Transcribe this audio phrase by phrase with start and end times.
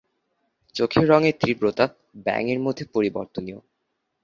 [0.75, 1.85] চোখের রঙের তীব্রতা
[2.25, 3.59] ব্যাঙের মধ্যে পরিবর্তনীয়।